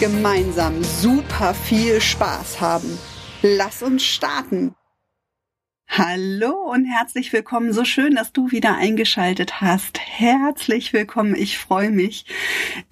[0.00, 2.98] gemeinsam super viel Spaß haben.
[3.42, 4.74] Lass uns starten.
[5.88, 7.72] Hallo und herzlich willkommen.
[7.72, 9.98] So schön, dass du wieder eingeschaltet hast.
[9.98, 11.34] Herzlich willkommen.
[11.34, 12.26] Ich freue mich,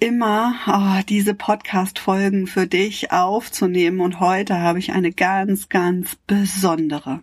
[0.00, 4.00] immer oh, diese Podcast-Folgen für dich aufzunehmen.
[4.00, 7.22] Und heute habe ich eine ganz, ganz besondere.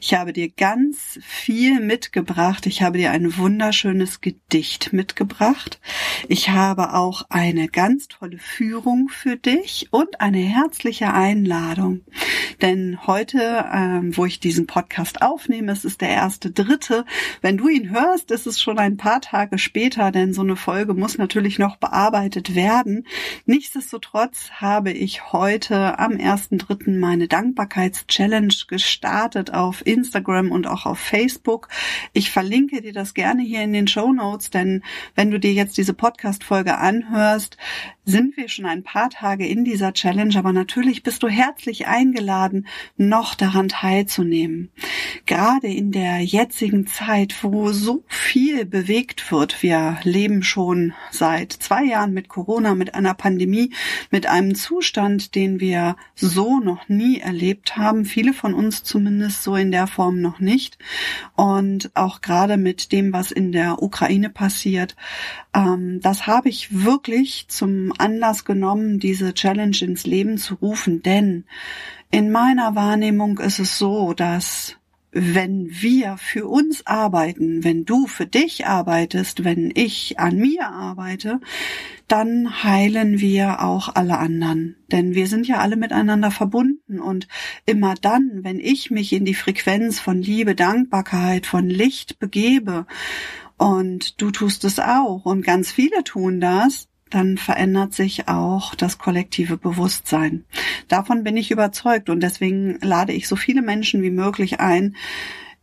[0.00, 2.66] Ich habe dir ganz viel mitgebracht.
[2.66, 5.80] Ich habe dir ein wunderschönes Gedicht mitgebracht.
[6.28, 12.02] Ich habe auch eine ganz tolle Führung für dich und eine herzliche Einladung.
[12.62, 17.04] Denn heute, ähm, wo ich diesen Podcast aufnehme, es ist der erste dritte.
[17.40, 20.94] Wenn du ihn hörst, ist es schon ein paar Tage später, denn so eine Folge
[20.94, 23.06] muss natürlich noch bearbeitet werden.
[23.46, 30.98] Nichtsdestotrotz habe ich heute am ersten dritten meine Dankbarkeitschallenge gestartet auf Instagram und auch auf
[30.98, 31.68] Facebook.
[32.12, 34.82] Ich verlinke dir das gerne hier in den Show Notes, denn
[35.14, 37.56] wenn du dir jetzt diese Podcast-Folge anhörst,
[38.08, 42.66] sind wir schon ein paar Tage in dieser Challenge, aber natürlich bist du herzlich eingeladen,
[42.96, 44.70] noch daran teilzunehmen.
[45.26, 51.84] Gerade in der jetzigen Zeit, wo so viel bewegt wird, wir leben schon seit zwei
[51.84, 53.74] Jahren mit Corona, mit einer Pandemie,
[54.10, 59.54] mit einem Zustand, den wir so noch nie erlebt haben, viele von uns zumindest so
[59.54, 60.78] in der Form noch nicht.
[61.36, 64.96] Und auch gerade mit dem, was in der Ukraine passiert,
[65.54, 71.44] ähm, das habe ich wirklich zum Anlass genommen, diese Challenge ins Leben zu rufen, denn
[72.10, 74.76] in meiner Wahrnehmung ist es so, dass
[75.10, 81.40] wenn wir für uns arbeiten, wenn du für dich arbeitest, wenn ich an mir arbeite,
[82.08, 84.76] dann heilen wir auch alle anderen.
[84.92, 87.26] Denn wir sind ja alle miteinander verbunden und
[87.64, 92.86] immer dann, wenn ich mich in die Frequenz von Liebe, Dankbarkeit, von Licht begebe
[93.56, 98.98] und du tust es auch und ganz viele tun das, dann verändert sich auch das
[98.98, 100.44] kollektive Bewusstsein.
[100.88, 104.96] Davon bin ich überzeugt und deswegen lade ich so viele Menschen wie möglich ein,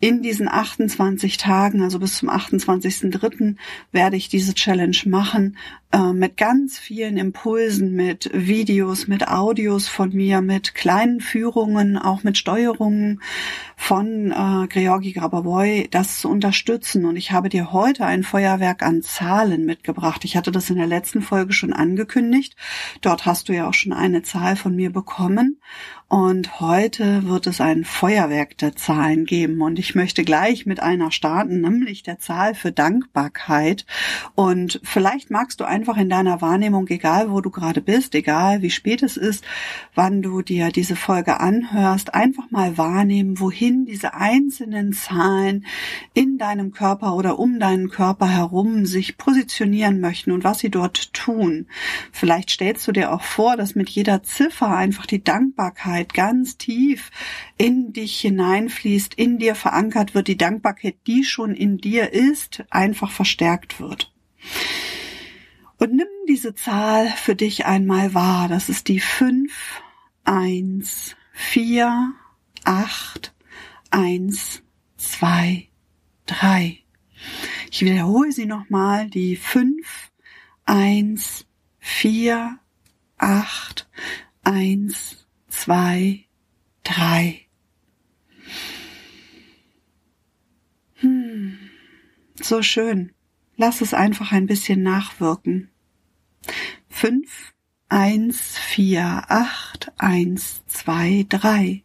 [0.05, 3.55] in diesen 28 Tagen, also bis zum 28.03.
[3.91, 5.57] werde ich diese Challenge machen
[5.91, 12.21] äh, mit ganz vielen Impulsen, mit Videos, mit Audios von mir, mit kleinen Führungen, auch
[12.21, 13.19] mit Steuerungen
[13.75, 17.05] von äh, Georgi Grabovoy, das zu unterstützen.
[17.05, 20.23] Und ich habe dir heute ein Feuerwerk an Zahlen mitgebracht.
[20.23, 22.55] Ich hatte das in der letzten Folge schon angekündigt.
[23.01, 25.59] Dort hast du ja auch schon eine Zahl von mir bekommen.
[26.07, 29.61] Und heute wird es ein Feuerwerk der Zahlen geben.
[29.61, 33.87] Und ich möchte gleich mit einer starten, nämlich der Zahl für Dankbarkeit.
[34.35, 38.69] Und vielleicht magst du einfach in deiner Wahrnehmung, egal wo du gerade bist, egal wie
[38.69, 39.43] spät es ist,
[39.95, 45.65] wann du dir diese Folge anhörst, einfach mal wahrnehmen, wohin diese einzelnen Zahlen
[46.13, 51.13] in deinem Körper oder um deinen Körper herum sich positionieren möchten und was sie dort
[51.13, 51.65] tun.
[52.11, 57.11] Vielleicht stellst du dir auch vor, dass mit jeder Ziffer einfach die Dankbarkeit ganz tief
[57.57, 63.11] in dich hineinfließt, in dir verankert wird, die Dankbarkeit, die schon in dir ist, einfach
[63.11, 64.11] verstärkt wird.
[65.77, 68.47] Und nimm diese Zahl für dich einmal wahr.
[68.47, 69.51] Das ist die 5,
[70.23, 72.13] 1, 4,
[72.63, 73.33] 8,
[73.91, 74.63] 1,
[74.97, 75.67] 2,
[76.25, 76.79] 3.
[77.71, 79.09] Ich wiederhole sie nochmal.
[79.09, 80.11] Die 5,
[80.65, 81.45] 1,
[81.79, 82.57] 4,
[83.17, 83.89] 8,
[84.43, 85.24] 1,
[85.55, 86.25] 2,
[86.83, 87.41] 3.
[90.95, 91.57] Hm,
[92.39, 93.13] so schön.
[93.55, 95.69] Lass es einfach ein bisschen nachwirken.
[96.89, 97.53] Fünf,
[97.89, 101.83] eins, vier, acht, eins, zwei, drei.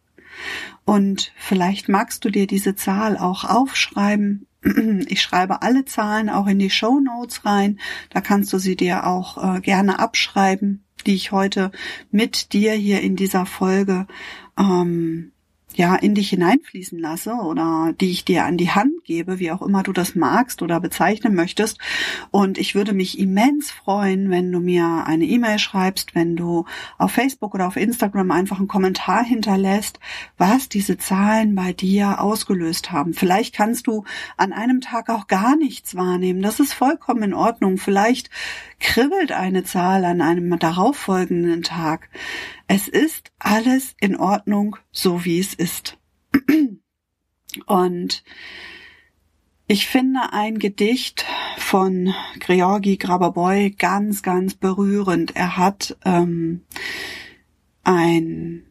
[0.85, 4.47] Und vielleicht magst du dir diese Zahl auch aufschreiben.
[5.07, 7.79] Ich schreibe alle Zahlen auch in die Show Notes rein.
[8.11, 11.71] Da kannst du sie dir auch äh, gerne abschreiben, die ich heute
[12.11, 14.07] mit dir hier in dieser Folge
[14.57, 15.31] ähm,
[15.77, 19.61] ja in dich hineinfließen lasse oder die ich dir an die Hand gebe, wie auch
[19.61, 21.79] immer du das magst oder bezeichnen möchtest.
[22.31, 26.65] Und ich würde mich immens freuen, wenn du mir eine E-Mail schreibst, wenn du
[26.97, 29.99] auf Facebook oder auf Instagram einfach einen Kommentar hinterlässt,
[30.37, 33.13] was diese Zahlen bei dir ausgelöst haben.
[33.13, 34.03] Vielleicht kannst du
[34.37, 36.41] an einem Tag auch gar nichts wahrnehmen.
[36.41, 37.77] Das ist vollkommen in Ordnung.
[37.77, 38.29] Vielleicht
[38.79, 42.09] kribbelt eine Zahl an einem darauffolgenden Tag.
[42.73, 45.97] Es ist alles in Ordnung, so wie es ist.
[47.65, 48.23] Und
[49.67, 51.25] ich finde ein Gedicht
[51.57, 55.35] von Georgi Graboboy ganz, ganz berührend.
[55.35, 56.61] Er hat ähm,
[57.83, 58.63] ein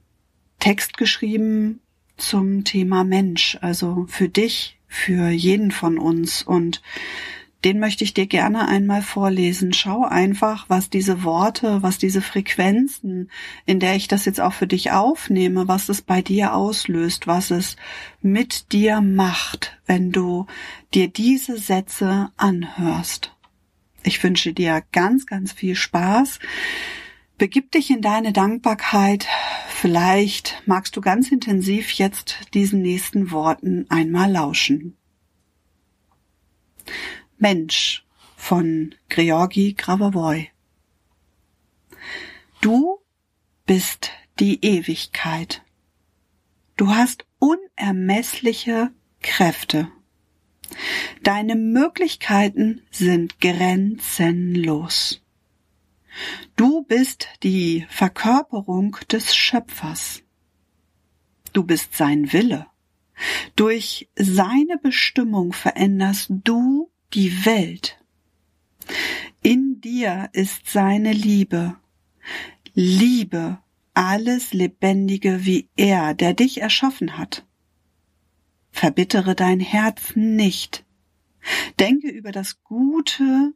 [0.61, 1.81] Text geschrieben
[2.17, 6.43] zum Thema Mensch, also für dich, für jeden von uns.
[6.43, 6.81] Und
[7.65, 9.73] den möchte ich dir gerne einmal vorlesen.
[9.73, 13.31] Schau einfach, was diese Worte, was diese Frequenzen,
[13.67, 17.51] in der ich das jetzt auch für dich aufnehme, was es bei dir auslöst, was
[17.51, 17.77] es
[18.23, 20.47] mit dir macht, wenn du
[20.95, 23.35] dir diese Sätze anhörst.
[24.03, 26.39] Ich wünsche dir ganz, ganz viel Spaß.
[27.37, 29.27] Begib dich in deine Dankbarkeit.
[29.69, 34.97] Vielleicht magst du ganz intensiv jetzt diesen nächsten Worten einmal lauschen.
[37.41, 38.05] Mensch
[38.37, 40.51] von Georgi Gravovoy.
[42.61, 42.99] Du
[43.65, 45.63] bist die Ewigkeit.
[46.77, 48.91] Du hast unermessliche
[49.23, 49.91] Kräfte.
[51.23, 55.23] Deine Möglichkeiten sind grenzenlos.
[56.57, 60.23] Du bist die Verkörperung des Schöpfers.
[61.55, 62.67] Du bist sein Wille.
[63.57, 67.99] Durch seine Bestimmung veränderst du die Welt.
[69.43, 71.77] In dir ist seine Liebe.
[72.75, 73.59] Liebe
[73.95, 77.47] alles Lebendige wie er, der dich erschaffen hat.
[78.71, 80.85] Verbittere dein Herz nicht.
[81.79, 83.55] Denke über das Gute,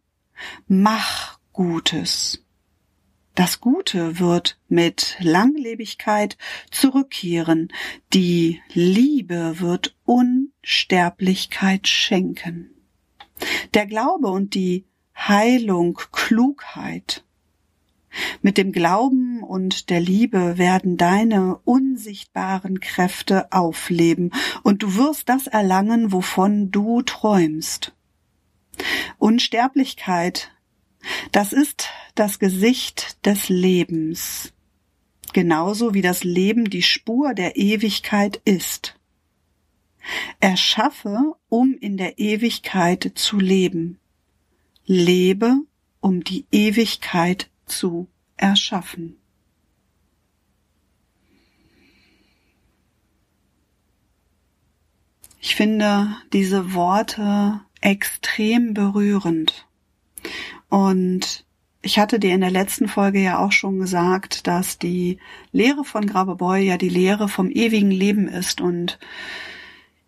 [0.67, 2.45] mach Gutes.
[3.35, 6.37] Das Gute wird mit Langlebigkeit
[6.71, 7.73] zurückkehren.
[8.13, 12.71] Die Liebe wird Unsterblichkeit schenken.
[13.75, 14.85] Der Glaube und die
[15.17, 17.25] Heilung Klugheit.
[18.43, 24.33] Mit dem Glauben und der Liebe werden deine unsichtbaren Kräfte aufleben
[24.63, 27.93] und du wirst das erlangen, wovon du träumst.
[29.19, 30.53] Unsterblichkeit,
[31.33, 34.53] das ist das Gesicht des Lebens,
[35.33, 38.99] genauso wie das Leben die Spur der Ewigkeit ist.
[40.41, 43.99] Erschaffe, um in der Ewigkeit zu leben.
[44.87, 45.55] Lebe,
[46.01, 49.17] um die Ewigkeit zu erschaffen.
[55.41, 59.67] Ich finde diese Worte extrem berührend.
[60.71, 61.45] Und
[61.83, 65.19] ich hatte dir in der letzten Folge ja auch schon gesagt, dass die
[65.53, 68.99] Lehre von Grabeboy ja die Lehre vom ewigen Leben ist und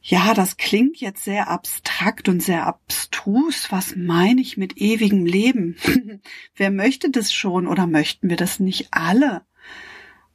[0.08, 3.73] ja, das klingt jetzt sehr abstrakt und sehr abstrus.
[3.73, 5.76] Was meine ich mit ewigem Leben?
[6.55, 9.43] Wer möchte das schon oder möchten wir das nicht alle?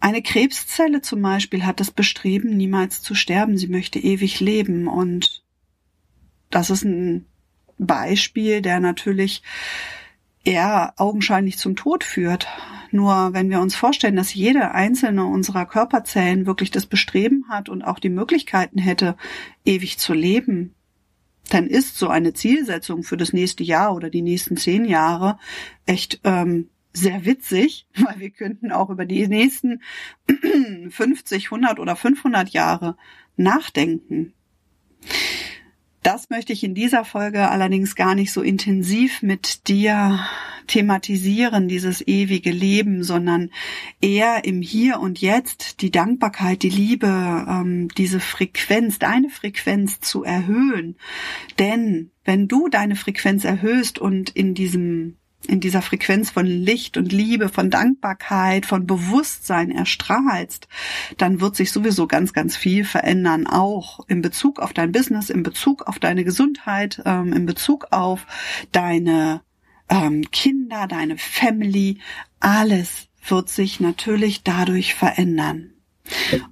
[0.01, 3.57] Eine Krebszelle zum Beispiel hat das Bestreben, niemals zu sterben.
[3.57, 4.89] Sie möchte ewig leben.
[4.89, 5.41] Und
[6.49, 7.25] das ist ein
[7.77, 9.41] Beispiel, der natürlich
[10.43, 12.45] eher augenscheinlich zum Tod führt.
[12.91, 17.83] Nur wenn wir uns vorstellen, dass jede einzelne unserer Körperzellen wirklich das Bestreben hat und
[17.83, 19.15] auch die Möglichkeiten hätte,
[19.65, 20.75] ewig zu leben,
[21.49, 25.37] dann ist so eine Zielsetzung für das nächste Jahr oder die nächsten zehn Jahre
[25.85, 29.81] echt ähm, sehr witzig, weil wir könnten auch über die nächsten
[30.89, 32.97] 50, 100 oder 500 Jahre
[33.37, 34.33] nachdenken.
[36.03, 40.19] Das möchte ich in dieser Folge allerdings gar nicht so intensiv mit dir
[40.65, 43.51] thematisieren, dieses ewige Leben, sondern
[44.01, 50.23] eher im Hier und Jetzt die Dankbarkeit, die Liebe, ähm, diese Frequenz, deine Frequenz zu
[50.23, 50.95] erhöhen.
[51.59, 55.17] Denn wenn du deine Frequenz erhöhst und in diesem
[55.47, 60.67] in dieser Frequenz von Licht und Liebe, von Dankbarkeit, von Bewusstsein erstrahlst,
[61.17, 65.43] dann wird sich sowieso ganz, ganz viel verändern, auch in Bezug auf dein Business, in
[65.43, 68.25] Bezug auf deine Gesundheit, ähm, in Bezug auf
[68.71, 69.41] deine
[69.89, 71.99] ähm, Kinder, deine Family.
[72.39, 75.73] Alles wird sich natürlich dadurch verändern.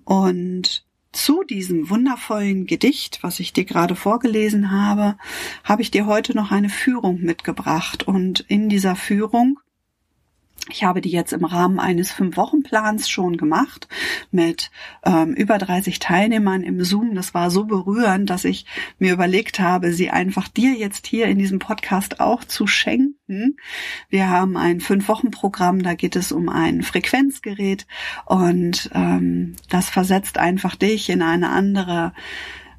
[0.03, 5.18] Und zu diesem wundervollen Gedicht, was ich dir gerade vorgelesen habe,
[5.63, 8.08] habe ich dir heute noch eine Führung mitgebracht.
[8.08, 9.60] Und in dieser Führung
[10.72, 13.88] Ich habe die jetzt im Rahmen eines Fünf-Wochen-Plans schon gemacht
[14.32, 14.70] mit
[15.04, 17.16] ähm, über 30 Teilnehmern im Zoom.
[17.16, 18.66] Das war so berührend, dass ich
[19.00, 23.58] mir überlegt habe, sie einfach dir jetzt hier in diesem Podcast auch zu schenken.
[24.10, 27.88] Wir haben ein Fünf-Wochen-Programm, da geht es um ein Frequenzgerät
[28.25, 32.13] und ähm, das versetzt einfach dich in eine andere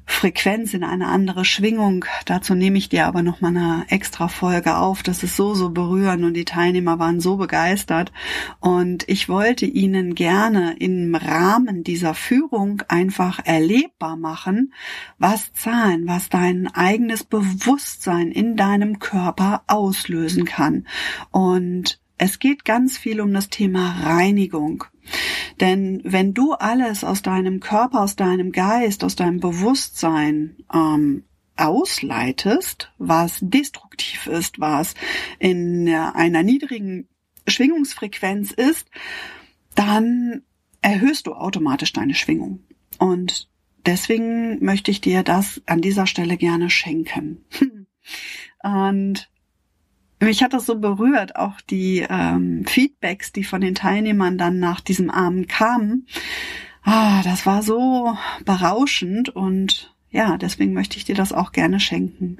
[0.05, 2.05] Frequenz, in eine andere Schwingung.
[2.25, 5.03] Dazu nehme ich dir aber noch mal eine extra Folge auf.
[5.03, 8.11] Das ist so, so berührend und die Teilnehmer waren so begeistert.
[8.59, 14.73] Und ich wollte ihnen gerne im Rahmen dieser Führung einfach erlebbar machen,
[15.17, 20.87] was Zahlen, was dein eigenes Bewusstsein in deinem Körper auslösen kann.
[21.31, 24.83] Und es geht ganz viel um das Thema Reinigung.
[25.59, 31.23] Denn wenn du alles aus deinem Körper, aus deinem Geist, aus deinem Bewusstsein ähm,
[31.55, 34.95] ausleitest, was destruktiv ist, was
[35.39, 37.07] in einer niedrigen
[37.47, 38.87] Schwingungsfrequenz ist,
[39.75, 40.43] dann
[40.81, 42.63] erhöhst du automatisch deine Schwingung.
[42.97, 43.49] Und
[43.85, 47.45] deswegen möchte ich dir das an dieser Stelle gerne schenken.
[48.63, 49.29] Und
[50.25, 54.81] mich hat das so berührt, auch die ähm, Feedbacks, die von den Teilnehmern dann nach
[54.81, 56.07] diesem Abend kamen.
[56.83, 62.37] Ah, das war so berauschend und ja, deswegen möchte ich dir das auch gerne schenken.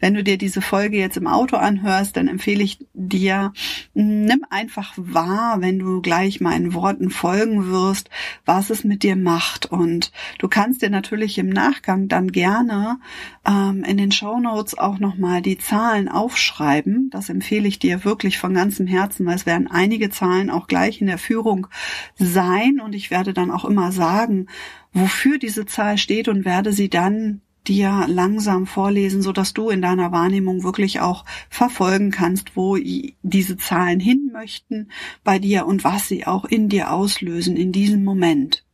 [0.00, 3.52] Wenn du dir diese Folge jetzt im Auto anhörst, dann empfehle ich dir,
[3.94, 8.10] nimm einfach wahr, wenn du gleich meinen Worten folgen wirst,
[8.44, 9.66] was es mit dir macht.
[9.66, 10.10] Und
[10.40, 12.98] du kannst dir natürlich im Nachgang dann gerne
[13.46, 17.08] ähm, in den Show Notes auch nochmal die Zahlen aufschreiben.
[17.10, 21.00] Das empfehle ich dir wirklich von ganzem Herzen, weil es werden einige Zahlen auch gleich
[21.00, 21.68] in der Führung
[22.16, 22.80] sein.
[22.80, 24.48] Und ich werde dann auch immer sagen,
[24.92, 29.82] wofür diese Zahl steht und werde sie dann dir langsam vorlesen, so dass du in
[29.82, 32.76] deiner Wahrnehmung wirklich auch verfolgen kannst, wo
[33.22, 34.88] diese Zahlen hin möchten
[35.22, 38.64] bei dir und was sie auch in dir auslösen in diesem Moment.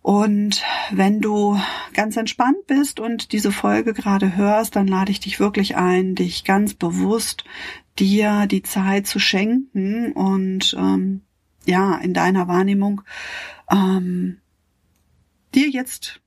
[0.00, 1.60] Und wenn du
[1.92, 6.44] ganz entspannt bist und diese Folge gerade hörst, dann lade ich dich wirklich ein, dich
[6.44, 7.44] ganz bewusst
[7.98, 11.22] dir die Zeit zu schenken und ähm,
[11.66, 13.02] ja, in deiner Wahrnehmung
[13.70, 14.38] ähm,
[15.54, 16.20] dir jetzt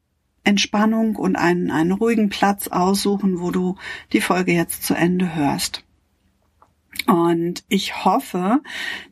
[0.43, 3.75] Entspannung und einen, einen ruhigen Platz aussuchen, wo du
[4.11, 5.83] die Folge jetzt zu Ende hörst.
[7.07, 8.61] Und ich hoffe,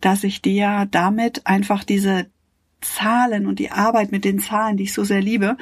[0.02, 2.30] dass ich dir damit einfach diese
[2.82, 5.58] Zahlen und die Arbeit mit den Zahlen, die ich so sehr liebe,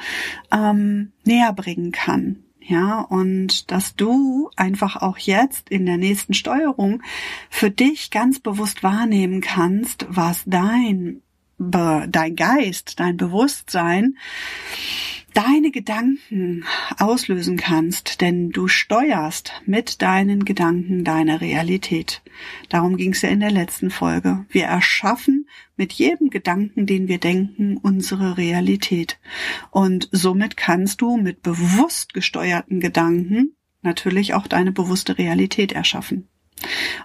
[0.52, 2.44] ähm, näher bringen kann.
[2.60, 7.02] Ja, und dass du einfach auch jetzt in der nächsten Steuerung
[7.48, 11.22] für dich ganz bewusst wahrnehmen kannst, was dein
[11.58, 14.16] dein Geist, dein Bewusstsein,
[15.34, 16.64] deine Gedanken
[16.98, 22.22] auslösen kannst, denn du steuerst mit deinen Gedanken deine Realität.
[22.68, 24.46] Darum ging es ja in der letzten Folge.
[24.48, 29.18] Wir erschaffen mit jedem Gedanken, den wir denken, unsere Realität.
[29.70, 36.28] Und somit kannst du mit bewusst gesteuerten Gedanken natürlich auch deine bewusste Realität erschaffen.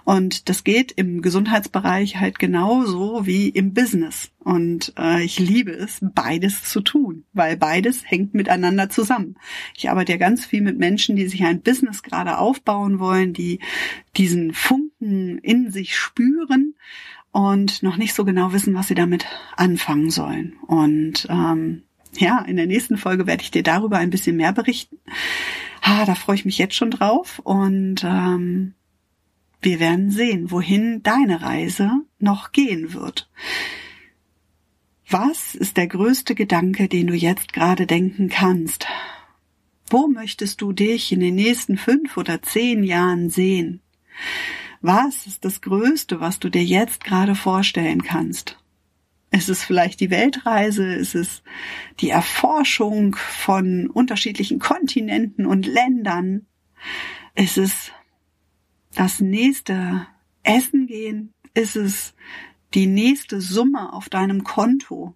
[0.04, 4.30] Und das geht im Gesundheitsbereich halt genauso wie im Business.
[4.40, 9.36] Und äh, ich liebe es, beides zu tun, weil beides hängt miteinander zusammen.
[9.76, 13.60] Ich arbeite ja ganz viel mit Menschen, die sich ein Business gerade aufbauen wollen, die
[14.16, 16.74] diesen Funken in sich spüren
[17.32, 20.54] und noch nicht so genau wissen, was sie damit anfangen sollen.
[20.66, 21.82] Und ähm,
[22.16, 24.98] ja, in der nächsten Folge werde ich dir darüber ein bisschen mehr berichten.
[25.82, 27.40] Ah, da freue ich mich jetzt schon drauf.
[27.44, 28.74] Und ähm,
[29.64, 33.30] wir werden sehen, wohin deine Reise noch gehen wird.
[35.08, 38.86] Was ist der größte Gedanke, den du jetzt gerade denken kannst?
[39.88, 43.80] Wo möchtest du dich in den nächsten fünf oder zehn Jahren sehen?
[44.80, 48.58] Was ist das Größte, was du dir jetzt gerade vorstellen kannst?
[49.30, 50.94] Ist es vielleicht die Weltreise?
[50.94, 51.42] Ist es
[52.00, 56.46] die Erforschung von unterschiedlichen Kontinenten und Ländern?
[57.34, 57.90] Ist es
[58.98, 60.06] das nächste
[60.42, 61.32] Essen gehen?
[61.54, 62.14] Ist es
[62.74, 65.14] die nächste Summe auf deinem Konto?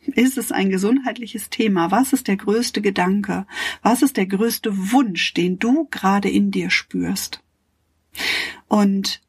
[0.00, 1.90] Ist es ein gesundheitliches Thema?
[1.90, 3.46] Was ist der größte Gedanke?
[3.82, 7.42] Was ist der größte Wunsch, den du gerade in dir spürst?
[8.68, 9.20] Und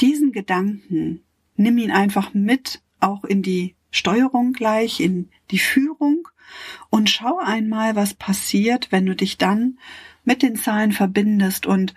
[0.00, 1.22] diesen Gedanken,
[1.56, 6.28] nimm ihn einfach mit, auch in die Steuerung gleich, in die Führung
[6.88, 9.78] und schau einmal, was passiert, wenn du dich dann
[10.24, 11.94] mit den Zahlen verbindest und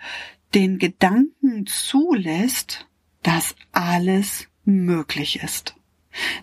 [0.54, 2.86] den Gedanken zulässt,
[3.22, 5.74] dass alles möglich ist.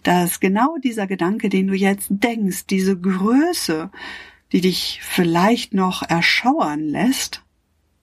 [0.04, 3.90] Dass genau dieser Gedanke, den du jetzt denkst, diese Größe,
[4.52, 7.44] die dich vielleicht noch erschauern lässt,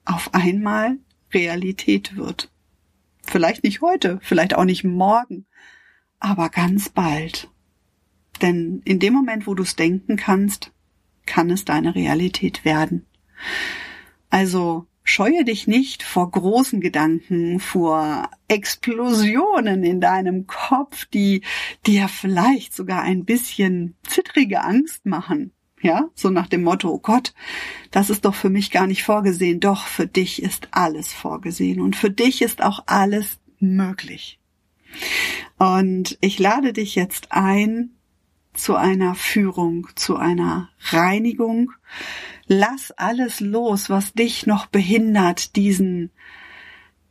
[0.04, 0.99] auf einmal
[1.33, 2.50] Realität wird.
[3.23, 5.47] Vielleicht nicht heute, vielleicht auch nicht morgen,
[6.19, 7.49] aber ganz bald.
[8.42, 10.73] Denn in dem Moment, wo du es denken kannst,
[11.26, 13.07] kann es deine Realität werden.
[14.30, 21.43] Also scheue dich nicht vor großen Gedanken, vor Explosionen in deinem Kopf, die
[21.85, 25.52] dir vielleicht sogar ein bisschen zittrige Angst machen.
[25.83, 27.33] Ja, so nach dem Motto, oh Gott,
[27.90, 29.61] das ist doch für mich gar nicht vorgesehen.
[29.61, 34.38] Doch, für dich ist alles vorgesehen und für dich ist auch alles möglich.
[35.59, 37.97] Und ich lade dich jetzt ein
[38.52, 41.73] zu einer Führung, zu einer Reinigung.
[42.47, 46.11] Lass alles los, was dich noch behindert, diesen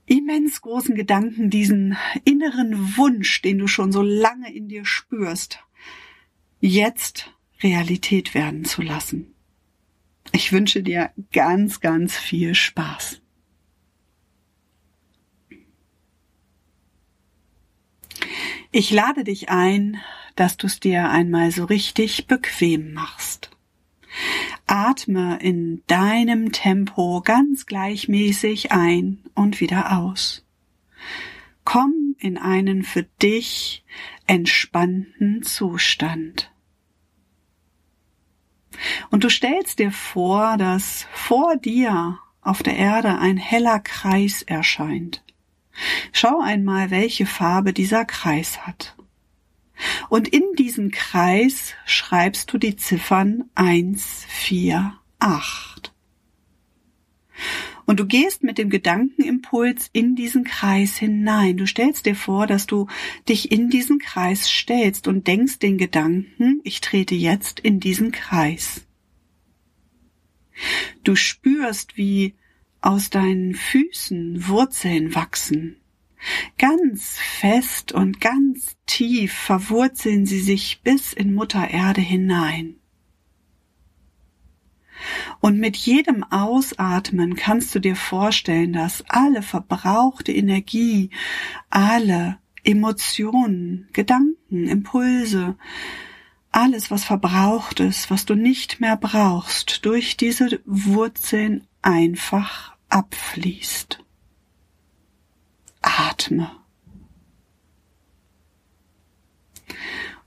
[0.05, 5.63] immens großen Gedanken, diesen inneren Wunsch, den du schon so lange in dir spürst,
[6.59, 7.31] jetzt
[7.61, 9.33] Realität werden zu lassen.
[10.31, 13.21] Ich wünsche dir ganz, ganz viel Spaß.
[18.71, 19.97] Ich lade dich ein,
[20.35, 23.49] dass du es dir einmal so richtig bequem machst.
[24.67, 30.45] Atme in deinem Tempo ganz gleichmäßig ein und wieder aus.
[31.63, 33.83] Komm in einen für dich
[34.27, 36.51] entspannten Zustand.
[39.09, 45.23] Und du stellst dir vor, dass vor dir auf der Erde ein heller Kreis erscheint.
[46.11, 48.95] Schau einmal, welche Farbe dieser Kreis hat.
[50.09, 55.93] Und in diesen Kreis schreibst du die Ziffern eins, vier, acht.
[57.85, 61.57] Und du gehst mit dem Gedankenimpuls in diesen Kreis hinein.
[61.57, 62.87] Du stellst dir vor, dass du
[63.27, 68.85] dich in diesen Kreis stellst und denkst den Gedanken, ich trete jetzt in diesen Kreis.
[71.03, 72.35] Du spürst, wie
[72.81, 75.77] aus deinen Füßen Wurzeln wachsen.
[76.57, 82.75] Ganz fest und ganz tief verwurzeln sie sich bis in Mutter Erde hinein.
[85.39, 91.09] Und mit jedem Ausatmen kannst du dir vorstellen, dass alle verbrauchte Energie,
[91.69, 95.55] alle Emotionen, Gedanken, Impulse,
[96.51, 104.03] alles, was verbraucht ist, was du nicht mehr brauchst, durch diese Wurzeln einfach abfließt.
[105.81, 106.51] Atme.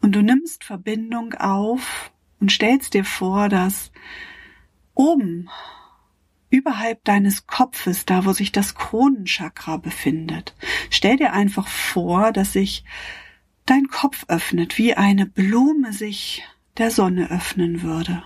[0.00, 3.92] Und du nimmst Verbindung auf und stellst dir vor, dass
[4.94, 5.48] oben
[6.50, 10.54] überhalb deines Kopfes, da wo sich das Kronenchakra befindet,
[10.90, 12.84] stell dir einfach vor, dass sich
[13.66, 16.42] dein Kopf öffnet, wie eine Blume sich
[16.78, 18.22] der Sonne öffnen würde.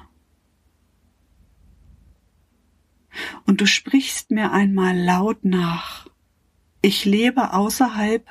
[3.44, 6.08] Und du sprichst mir einmal laut nach.
[6.82, 8.26] Ich lebe außerhalb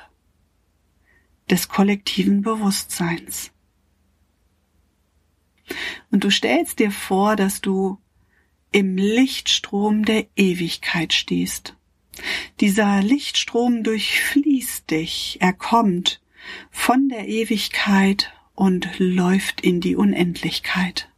[1.50, 3.52] des kollektiven Bewusstseins.
[6.10, 7.98] Und du stellst dir vor, dass du
[8.72, 11.76] im Lichtstrom der Ewigkeit stehst.
[12.60, 16.20] Dieser Lichtstrom durchfließt dich, er kommt
[16.70, 21.10] von der Ewigkeit und läuft in die Unendlichkeit.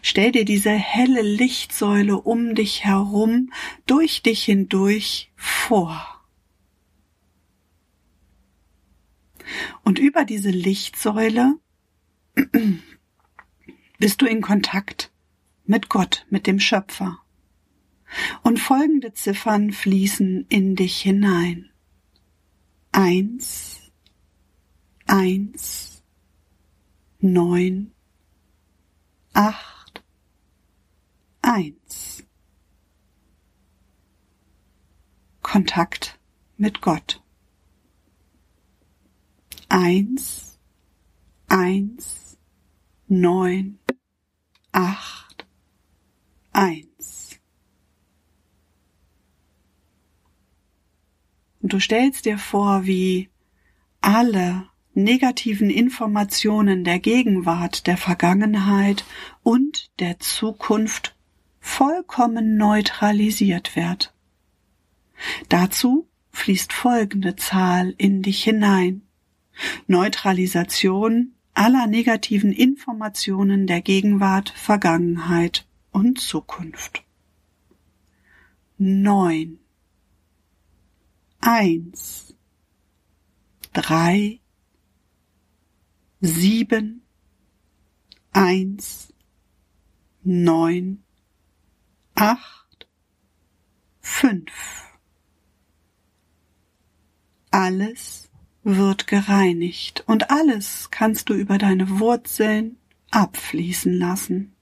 [0.00, 3.52] Stell dir diese helle Lichtsäule um dich herum,
[3.86, 6.24] durch dich hindurch vor.
[9.84, 11.58] Und über diese Lichtsäule
[13.98, 15.12] bist du in Kontakt
[15.64, 17.18] mit Gott, mit dem Schöpfer.
[18.42, 21.70] Und folgende Ziffern fließen in dich hinein
[22.96, 23.65] eins,
[25.16, 26.02] eins,
[27.20, 27.92] neun,
[29.32, 30.04] acht,
[31.40, 32.22] eins.
[35.40, 36.18] Kontakt
[36.58, 37.22] mit Gott.
[39.70, 40.58] Eins,
[41.48, 42.36] eins,
[43.08, 43.78] neun,
[44.72, 45.46] acht,
[46.52, 47.40] eins.
[51.62, 53.30] Und du stellst dir vor, wie
[54.02, 59.04] alle negativen Informationen der Gegenwart, der Vergangenheit
[59.42, 61.14] und der Zukunft
[61.60, 64.14] vollkommen neutralisiert wird.
[65.48, 69.02] Dazu fließt folgende Zahl in dich hinein.
[69.86, 77.02] Neutralisation aller negativen Informationen der Gegenwart, Vergangenheit und Zukunft.
[78.78, 79.58] Neun
[81.40, 82.34] eins,
[83.72, 84.40] drei,
[86.26, 87.02] sieben,
[88.32, 89.12] eins,
[90.22, 91.02] neun,
[92.14, 92.88] acht,
[94.00, 94.86] fünf,
[97.56, 98.28] Alles
[98.64, 102.76] wird gereinigt und alles kannst du über deine Wurzeln
[103.10, 104.54] abfließen lassen.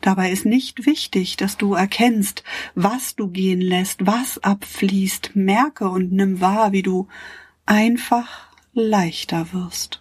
[0.00, 2.42] Dabei ist nicht wichtig, dass du erkennst,
[2.74, 5.36] was du gehen lässt, was abfließt.
[5.36, 7.06] Merke und nimm wahr, wie du
[7.64, 10.00] einfach leichter wirst,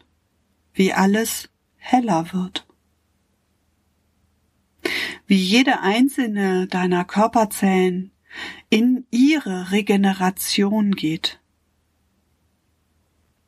[0.77, 2.67] wie alles heller wird.
[5.25, 8.11] Wie jede einzelne deiner Körperzellen
[8.69, 11.41] in ihre Regeneration geht.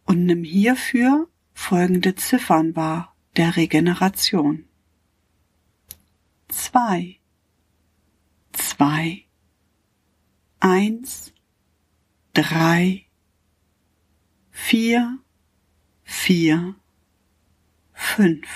[0.05, 4.65] Und nimm hierfür folgende Ziffern wahr der Regeneration.
[6.47, 7.19] Zwei,
[8.53, 9.25] zwei,
[10.59, 11.31] eins,
[12.33, 13.05] drei,
[14.49, 15.19] vier,
[16.03, 16.75] vier,
[17.99, 18.47] fünf.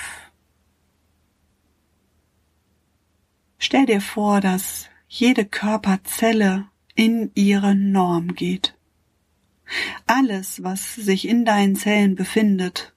[3.58, 8.74] Stell dir vor, dass jede Körperzelle in ihre Norm geht.
[10.06, 12.94] Alles, was sich in deinen Zellen befindet,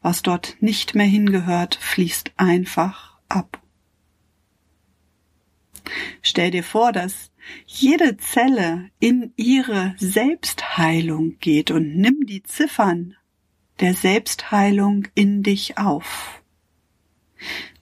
[0.00, 3.62] was dort nicht mehr hingehört, fließt einfach ab.
[6.22, 7.30] Stell dir vor, dass
[7.66, 13.16] jede Zelle in ihre Selbstheilung geht und nimm die Ziffern
[13.80, 16.42] der Selbstheilung in dich auf.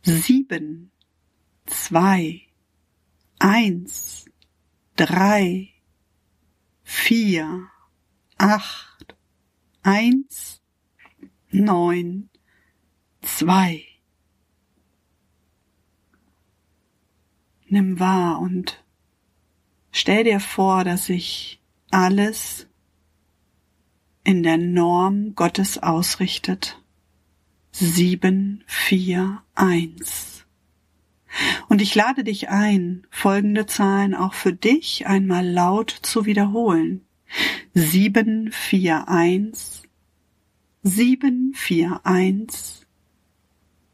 [0.03, 0.93] Sieben,
[1.67, 2.43] zwei,
[3.39, 4.27] eins,
[4.95, 5.71] drei,
[6.85, 7.69] vier,
[8.39, 9.17] acht,
[9.83, 10.63] eins,
[11.51, 12.31] neun,
[13.23, 13.85] zwei.
[17.67, 18.83] Nimm wahr und
[19.91, 22.68] stell dir vor, dass sich alles
[24.29, 26.81] in der Norm Gottes ausrichtet.
[27.73, 30.45] Sieben, vier, eins.
[31.69, 37.07] Und ich lade dich ein, folgende Zahlen auch für dich einmal laut zu wiederholen.
[37.73, 39.83] Sieben, vier, eins.
[40.83, 42.87] Sieben, vier, eins.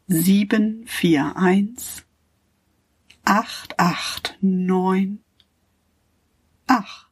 [0.07, 2.05] Sieben, vier, eins
[3.25, 5.23] acht, acht, neun,
[6.67, 7.04] acht.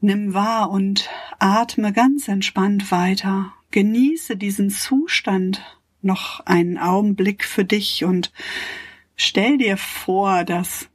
[0.00, 3.52] Nimm wahr und atme ganz entspannt weiter.
[3.72, 5.60] Genieße diesen Zustand
[6.02, 8.32] noch einen Augenblick für dich und
[9.16, 10.88] stell dir vor, dass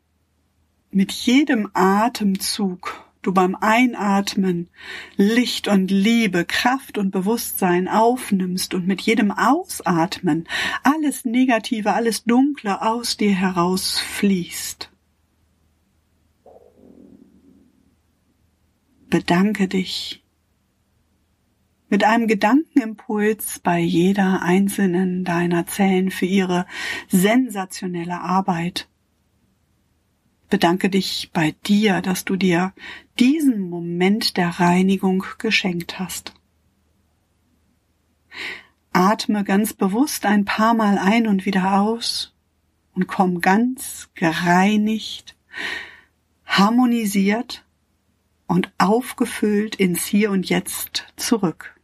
[0.89, 4.70] mit jedem Atemzug du beim Einatmen
[5.18, 10.48] Licht und Liebe, Kraft und Bewusstsein aufnimmst und mit jedem Ausatmen
[10.84, 14.93] alles Negative, alles Dunkle aus dir herausfließt.
[19.13, 20.23] Bedanke dich
[21.88, 26.65] mit einem Gedankenimpuls bei jeder einzelnen deiner Zellen für ihre
[27.10, 28.89] sensationelle Arbeit
[30.49, 32.73] bedanke dich bei dir, dass du dir
[33.19, 36.34] diesen Moment der Reinigung geschenkt hast.
[38.93, 42.34] Atme ganz bewusst ein paar Mal ein und wieder aus
[42.95, 45.36] und komm ganz gereinigt,
[46.47, 47.63] harmonisiert
[48.54, 51.76] und aufgefüllt ins Hier und Jetzt zurück.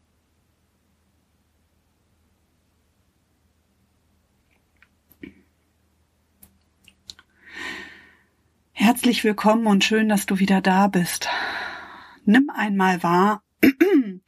[8.72, 11.28] Herzlich willkommen und schön, dass du wieder da bist.
[12.26, 13.42] Nimm einmal wahr,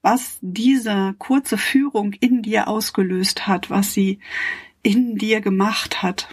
[0.00, 4.18] was diese kurze Führung in dir ausgelöst hat, was sie
[4.82, 6.26] in dir gemacht hat.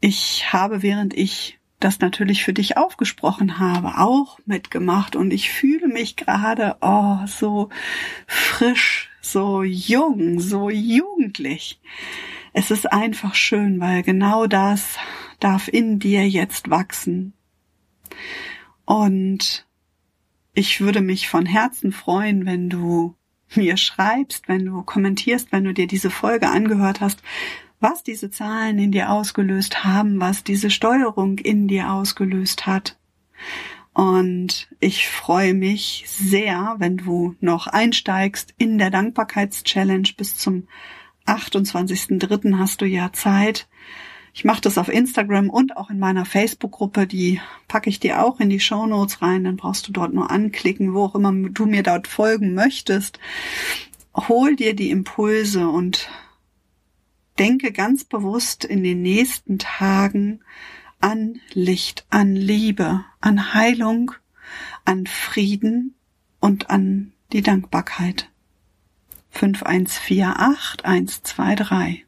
[0.00, 5.88] Ich habe, während ich das natürlich für dich aufgesprochen habe, auch mitgemacht und ich fühle
[5.88, 7.68] mich gerade, oh, so
[8.26, 11.80] frisch, so jung, so jugendlich.
[12.52, 14.96] Es ist einfach schön, weil genau das
[15.38, 17.34] darf in dir jetzt wachsen.
[18.84, 19.66] Und
[20.54, 23.14] ich würde mich von Herzen freuen, wenn du
[23.54, 27.22] mir schreibst, wenn du kommentierst, wenn du dir diese Folge angehört hast,
[27.80, 32.96] was diese Zahlen in dir ausgelöst haben, was diese Steuerung in dir ausgelöst hat.
[33.92, 40.68] Und ich freue mich sehr, wenn du noch einsteigst in der Dankbarkeitschallenge bis zum
[41.26, 42.58] 28.03.
[42.58, 43.68] hast du ja Zeit,
[44.38, 47.08] ich mache das auf Instagram und auch in meiner Facebook-Gruppe.
[47.08, 49.42] Die packe ich dir auch in die Show Notes rein.
[49.42, 53.18] Dann brauchst du dort nur anklicken, wo auch immer du mir dort folgen möchtest.
[54.14, 56.08] Hol dir die Impulse und
[57.38, 60.40] denke ganz bewusst in den nächsten Tagen
[61.00, 64.12] an Licht, an Liebe, an Heilung,
[64.84, 65.94] an Frieden
[66.40, 68.30] und an die Dankbarkeit.
[69.30, 72.06] 5148 123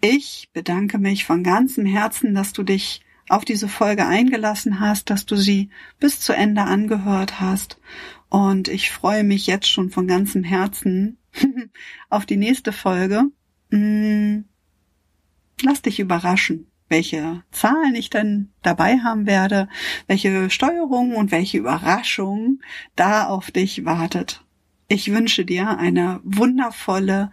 [0.00, 5.26] ich bedanke mich von ganzem Herzen, dass du dich auf diese Folge eingelassen hast, dass
[5.26, 7.80] du sie bis zu Ende angehört hast.
[8.28, 11.18] Und ich freue mich jetzt schon von ganzem Herzen
[12.10, 13.24] auf die nächste Folge.
[13.70, 14.40] Mm,
[15.62, 19.68] lass dich überraschen, welche Zahlen ich dann dabei haben werde,
[20.06, 22.60] welche Steuerung und welche Überraschung
[22.96, 24.44] da auf dich wartet.
[24.88, 27.30] Ich wünsche dir eine wundervolle,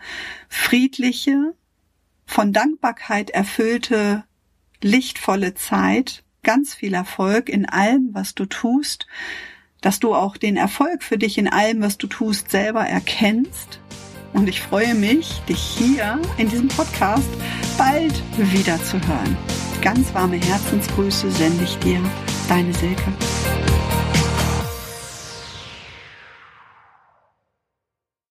[0.50, 1.54] friedliche,
[2.26, 4.26] von Dankbarkeit erfüllte,
[4.82, 9.08] lichtvolle Zeit, ganz viel Erfolg in allem, was du tust,
[9.80, 13.80] dass du auch den Erfolg für dich in allem, was du tust, selber erkennst.
[14.36, 17.30] Und ich freue mich, dich hier in diesem Podcast
[17.78, 19.38] bald wieder zu hören.
[19.82, 22.02] Ganz warme Herzensgrüße sende ich dir,
[22.50, 23.14] deine Silke.